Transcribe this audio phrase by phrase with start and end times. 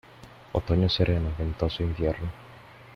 [0.53, 2.31] Otoño sereno, ventoso invierno.